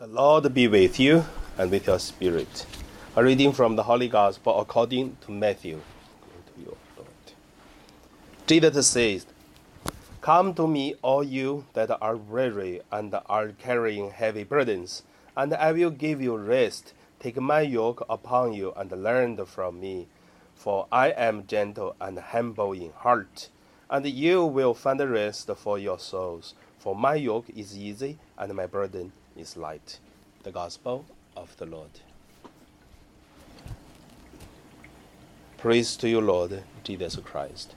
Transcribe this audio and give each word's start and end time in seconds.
The 0.00 0.06
Lord 0.06 0.54
be 0.54 0.66
with 0.66 0.98
you 0.98 1.26
and 1.58 1.70
with 1.70 1.86
your 1.86 1.98
spirit. 1.98 2.64
A 3.16 3.22
reading 3.22 3.52
from 3.52 3.76
the 3.76 3.82
Holy 3.82 4.08
Gospel 4.08 4.58
according 4.58 5.18
to 5.20 5.30
Matthew. 5.30 5.78
To 6.54 6.62
you. 6.62 6.76
Jesus 8.46 8.86
says, 8.86 9.26
Come 10.22 10.54
to 10.54 10.66
me, 10.66 10.94
all 11.02 11.22
you 11.22 11.66
that 11.74 11.90
are 12.00 12.16
weary 12.16 12.80
and 12.90 13.14
are 13.26 13.48
carrying 13.48 14.10
heavy 14.10 14.42
burdens, 14.42 15.02
and 15.36 15.52
I 15.52 15.72
will 15.72 15.90
give 15.90 16.22
you 16.22 16.34
rest. 16.34 16.94
Take 17.18 17.38
my 17.38 17.60
yoke 17.60 18.02
upon 18.08 18.54
you 18.54 18.72
and 18.78 18.90
learn 18.90 19.44
from 19.44 19.80
me, 19.80 20.08
for 20.54 20.86
I 20.90 21.10
am 21.10 21.46
gentle 21.46 21.94
and 22.00 22.18
humble 22.18 22.72
in 22.72 22.92
heart, 22.92 23.50
and 23.90 24.06
you 24.06 24.46
will 24.46 24.72
find 24.72 24.98
rest 24.98 25.50
for 25.56 25.78
your 25.78 25.98
souls. 25.98 26.54
For 26.78 26.96
my 26.96 27.16
yoke 27.16 27.50
is 27.54 27.76
easy 27.76 28.16
and 28.38 28.54
my 28.54 28.64
burden 28.64 29.12
is 29.40 29.56
light. 29.56 29.98
The 30.42 30.52
Gospel 30.52 31.06
of 31.36 31.56
the 31.56 31.66
Lord. 31.66 31.90
Praise 35.56 35.96
to 35.96 36.08
you, 36.08 36.20
Lord 36.20 36.62
Jesus 36.84 37.16
Christ. 37.16 37.74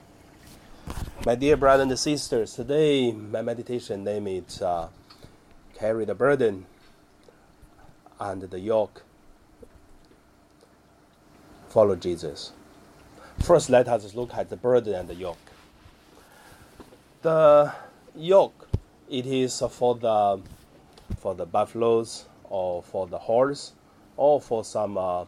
My 1.24 1.34
dear 1.34 1.56
brothers 1.56 1.88
and 1.88 1.98
sisters, 1.98 2.54
today 2.54 3.12
my 3.12 3.40
meditation 3.40 4.04
name 4.04 4.26
is 4.26 4.60
uh, 4.60 4.88
Carry 5.74 6.04
the 6.04 6.14
Burden 6.14 6.66
and 8.20 8.42
the 8.42 8.60
Yoke. 8.60 9.02
Follow 11.68 11.96
Jesus. 11.96 12.52
First, 13.40 13.68
let 13.70 13.88
us 13.88 14.14
look 14.14 14.34
at 14.34 14.48
the 14.48 14.56
burden 14.56 14.94
and 14.94 15.08
the 15.08 15.14
yoke. 15.14 15.50
The 17.22 17.72
yoke, 18.14 18.68
it 19.10 19.26
is 19.26 19.62
for 19.70 19.94
the 19.96 20.40
for 21.18 21.34
the 21.34 21.46
buffaloes 21.46 22.26
or 22.44 22.82
for 22.82 23.06
the 23.06 23.18
horse 23.18 23.72
or 24.16 24.40
for 24.40 24.64
some 24.64 24.96
uh, 24.96 25.24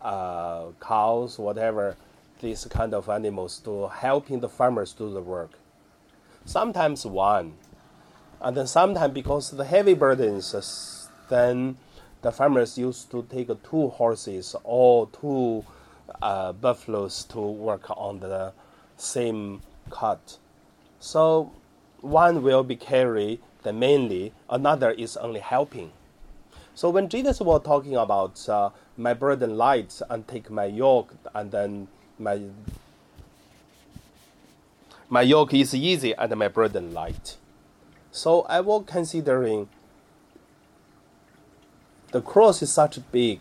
uh, 0.00 0.66
cows, 0.80 1.38
whatever, 1.38 1.96
these 2.40 2.64
kind 2.66 2.94
of 2.94 3.08
animals 3.08 3.58
to 3.58 3.88
helping 3.88 4.40
the 4.40 4.48
farmers 4.48 4.92
do 4.92 5.12
the 5.12 5.20
work. 5.20 5.52
Sometimes 6.44 7.06
one, 7.06 7.54
and 8.40 8.56
then 8.56 8.66
sometimes 8.66 9.14
because 9.14 9.50
the 9.50 9.64
heavy 9.64 9.94
burdens, 9.94 10.54
uh, 10.54 10.62
then 11.30 11.78
the 12.22 12.30
farmers 12.30 12.76
used 12.76 13.10
to 13.10 13.26
take 13.30 13.48
two 13.68 13.88
horses 13.88 14.54
or 14.62 15.08
two 15.20 15.64
uh, 16.20 16.52
buffaloes 16.52 17.24
to 17.24 17.40
work 17.40 17.84
on 17.90 18.20
the 18.20 18.52
same 18.96 19.62
cut. 19.90 20.38
So 21.00 21.52
one 22.00 22.42
will 22.42 22.62
be 22.62 22.76
carried 22.76 23.40
then 23.64 23.78
mainly 23.78 24.32
another 24.48 24.92
is 24.92 25.16
only 25.16 25.40
helping. 25.40 25.90
So 26.74 26.90
when 26.90 27.08
Jesus 27.08 27.40
was 27.40 27.62
talking 27.64 27.96
about 27.96 28.48
uh, 28.48 28.70
my 28.96 29.14
burden 29.14 29.56
light 29.56 30.00
and 30.08 30.26
take 30.28 30.50
my 30.50 30.66
yoke 30.66 31.14
and 31.34 31.50
then 31.50 31.88
my 32.18 32.40
my 35.08 35.22
yoke 35.22 35.54
is 35.54 35.74
easy 35.74 36.14
and 36.14 36.34
my 36.36 36.48
burden 36.48 36.92
light. 36.94 37.36
So 38.10 38.42
I 38.42 38.60
was 38.60 38.84
considering 38.86 39.68
the 42.12 42.20
cross 42.20 42.62
is 42.62 42.72
such 42.72 42.98
big 43.12 43.40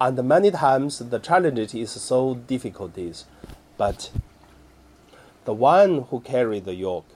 and 0.00 0.22
many 0.24 0.50
times 0.50 0.98
the 0.98 1.18
challenge 1.18 1.74
is 1.74 1.90
so 1.90 2.34
difficulties, 2.34 3.24
but 3.76 4.10
the 5.44 5.52
one 5.52 6.02
who 6.10 6.20
carried 6.20 6.64
the 6.64 6.74
yoke 6.74 7.06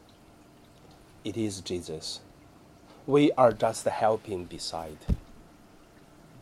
it 1.26 1.36
is 1.36 1.60
Jesus. 1.60 2.20
We 3.04 3.32
are 3.32 3.52
just 3.52 3.84
helping 3.84 4.44
beside. 4.44 4.98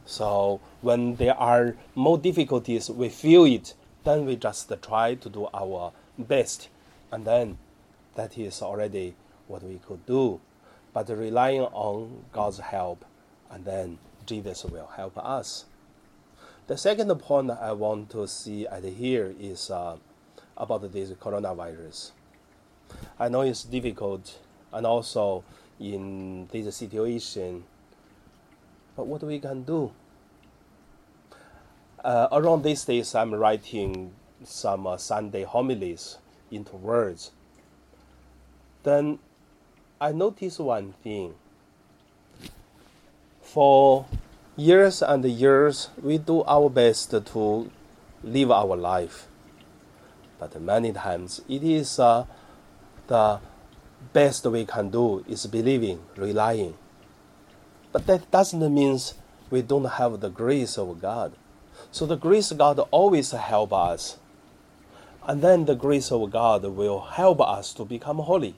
So 0.04 0.60
when 0.82 1.16
there 1.16 1.34
are 1.34 1.76
more 1.94 2.18
difficulties, 2.18 2.90
we 2.90 3.08
feel 3.08 3.46
it, 3.46 3.72
then 4.04 4.26
we 4.26 4.36
just 4.36 4.70
try 4.82 5.14
to 5.14 5.28
do 5.30 5.48
our 5.54 5.92
best, 6.18 6.68
and 7.10 7.24
then 7.24 7.56
that 8.14 8.36
is 8.36 8.60
already 8.60 9.14
what 9.48 9.62
we 9.62 9.80
could 9.86 10.04
do. 10.04 10.40
But 10.92 11.08
relying 11.08 11.62
on 11.62 12.24
God's 12.32 12.58
help, 12.58 13.04
and 13.50 13.64
then 13.64 13.98
Jesus 14.26 14.64
will 14.64 14.90
help 14.94 15.16
us. 15.16 15.64
The 16.66 16.76
second 16.76 17.14
point 17.16 17.50
I 17.50 17.72
want 17.72 18.10
to 18.10 18.28
see 18.28 18.66
at 18.66 18.84
here 18.84 19.34
is 19.40 19.70
uh, 19.70 19.96
about 20.56 20.92
this 20.92 21.10
coronavirus. 21.10 22.10
I 23.18 23.28
know 23.28 23.40
it's 23.40 23.64
difficult 23.64 24.38
and 24.74 24.86
also 24.86 25.44
in 25.80 26.48
this 26.52 26.76
situation. 26.76 27.64
But 28.96 29.06
what 29.06 29.22
we 29.22 29.38
can 29.38 29.62
do? 29.62 29.92
Uh, 32.04 32.28
around 32.32 32.62
these 32.62 32.84
days, 32.84 33.14
I'm 33.14 33.34
writing 33.34 34.12
some 34.44 34.86
uh, 34.86 34.98
Sunday 34.98 35.44
homilies 35.44 36.18
into 36.50 36.76
words. 36.76 37.30
Then 38.82 39.18
I 40.00 40.12
notice 40.12 40.58
one 40.58 40.92
thing. 41.02 41.34
For 43.40 44.04
years 44.56 45.00
and 45.00 45.24
years, 45.24 45.88
we 46.02 46.18
do 46.18 46.42
our 46.44 46.68
best 46.68 47.10
to 47.10 47.70
live 48.22 48.50
our 48.50 48.76
life. 48.76 49.28
But 50.38 50.60
many 50.60 50.92
times, 50.92 51.40
it 51.48 51.62
is 51.62 51.98
uh, 51.98 52.26
the 53.06 53.40
best 54.12 54.44
we 54.46 54.64
can 54.64 54.90
do 54.90 55.24
is 55.28 55.46
believing, 55.46 56.00
relying. 56.16 56.74
But 57.92 58.06
that 58.06 58.30
doesn't 58.30 58.74
mean 58.74 58.98
we 59.50 59.62
don't 59.62 59.84
have 59.84 60.20
the 60.20 60.28
grace 60.28 60.76
of 60.78 61.00
God. 61.00 61.32
So 61.90 62.06
the 62.06 62.16
grace 62.16 62.50
of 62.50 62.58
God 62.58 62.78
always 62.90 63.30
help 63.30 63.72
us. 63.72 64.18
And 65.26 65.40
then 65.42 65.64
the 65.64 65.74
grace 65.74 66.12
of 66.12 66.30
God 66.30 66.64
will 66.64 67.00
help 67.00 67.40
us 67.40 67.72
to 67.74 67.84
become 67.84 68.18
holy. 68.18 68.54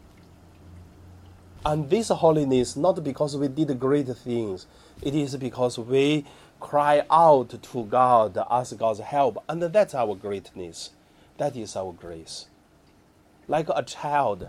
And 1.65 1.91
this 1.91 2.09
holiness 2.09 2.77
not 2.77 3.03
because 3.03 3.37
we 3.37 3.49
did 3.49 3.79
great 3.79 4.09
things, 4.09 4.67
it 5.03 5.15
is 5.15 5.37
because 5.37 5.79
we 5.79 6.25
cry 6.61 7.05
out 7.11 7.61
to 7.63 7.85
God, 7.85 8.39
ask 8.51 8.77
God's 8.77 9.01
help, 9.01 9.43
and 9.49 9.63
that's 9.63 9.95
our 9.95 10.15
greatness. 10.15 10.91
That 11.39 11.57
is 11.57 11.77
our 11.77 11.93
grace. 11.93 12.47
Like 13.49 13.69
a 13.69 13.83
child, 13.83 14.49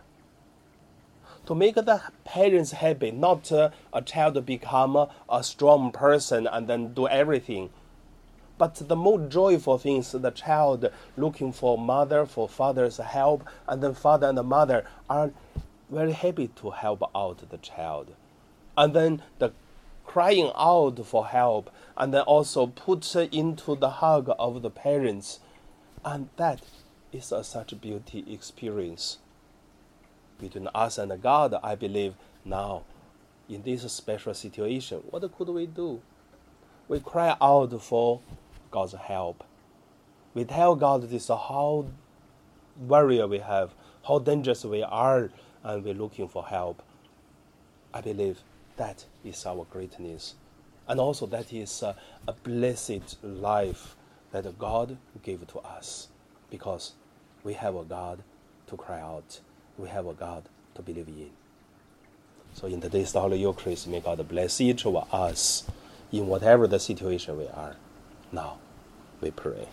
to 1.47 1.55
make 1.55 1.75
the 1.75 2.01
parents 2.25 2.71
happy, 2.71 3.09
not 3.09 3.49
uh, 3.53 3.69
a 3.93 4.01
child 4.01 4.45
become 4.45 4.97
a, 4.97 5.43
strong 5.43 5.91
person 5.93 6.45
and 6.45 6.67
then 6.67 6.93
do 6.93 7.07
everything. 7.07 7.69
But 8.57 8.75
the 8.75 8.97
more 8.97 9.19
joyful 9.19 9.77
things, 9.77 10.11
the 10.11 10.31
child 10.31 10.89
looking 11.15 11.53
for 11.53 11.77
mother, 11.77 12.25
for 12.25 12.49
father's 12.49 12.97
help, 12.97 13.45
and 13.65 13.81
then 13.81 13.93
father 13.93 14.27
and 14.27 14.37
the 14.37 14.43
mother 14.43 14.85
are 15.09 15.31
very 15.89 16.11
happy 16.11 16.49
to 16.49 16.71
help 16.71 17.01
out 17.15 17.49
the 17.49 17.57
child. 17.59 18.13
And 18.77 18.93
then 18.93 19.21
the 19.39 19.53
crying 20.05 20.51
out 20.53 21.05
for 21.05 21.27
help, 21.27 21.69
and 21.95 22.13
then 22.13 22.21
also 22.23 22.67
put 22.67 23.15
into 23.15 23.75
the 23.75 23.89
hug 23.89 24.29
of 24.37 24.61
the 24.61 24.69
parents. 24.69 25.39
And 26.03 26.27
that 26.35 26.61
is 27.13 27.31
a 27.31 27.41
such 27.41 27.79
beauty 27.79 28.25
experience 28.29 29.19
between 30.39 30.67
us 30.73 30.97
and 30.97 31.21
God, 31.21 31.55
I 31.63 31.75
believe 31.75 32.15
now, 32.45 32.83
in 33.49 33.63
this 33.63 33.91
special 33.91 34.33
situation, 34.33 35.01
what 35.09 35.29
could 35.37 35.49
we 35.49 35.65
do? 35.65 36.01
We 36.87 36.99
cry 36.99 37.35
out 37.41 37.81
for 37.81 38.21
God's 38.71 38.93
help. 38.93 39.43
We 40.33 40.43
tell 40.45 40.75
God 40.75 41.09
this 41.09 41.27
how 41.27 41.87
warrior 42.77 43.27
we 43.27 43.39
have, 43.39 43.73
how 44.07 44.19
dangerous 44.19 44.63
we 44.63 44.83
are, 44.83 45.29
and 45.63 45.83
we're 45.83 45.93
looking 45.93 46.27
for 46.27 46.45
help. 46.45 46.83
I 47.93 48.01
believe 48.01 48.39
that 48.77 49.05
is 49.23 49.45
our 49.45 49.65
greatness. 49.69 50.35
And 50.87 50.99
also, 50.99 51.25
that 51.27 51.51
is 51.51 51.81
a, 51.81 51.95
a 52.27 52.33
blessed 52.33 53.21
life 53.23 53.95
that 54.31 54.57
God 54.57 54.97
gave 55.23 55.45
to 55.47 55.59
us 55.59 56.07
because 56.49 56.93
we 57.43 57.53
have 57.53 57.75
a 57.75 57.83
God 57.83 58.23
to 58.67 58.77
cry 58.77 59.01
out 59.01 59.39
we 59.77 59.89
have 59.89 60.07
a 60.07 60.13
God 60.13 60.43
to 60.75 60.81
believe 60.81 61.07
in. 61.07 61.29
So 62.53 62.67
in 62.67 62.81
today's 62.81 63.13
Holy 63.13 63.39
Eucharist, 63.39 63.87
may 63.87 63.99
God 63.99 64.27
bless 64.27 64.59
each 64.59 64.85
of 64.85 65.13
us 65.13 65.63
in 66.11 66.27
whatever 66.27 66.67
the 66.67 66.79
situation 66.79 67.37
we 67.37 67.47
are. 67.47 67.75
Now, 68.31 68.57
we 69.21 69.31
pray. 69.31 69.67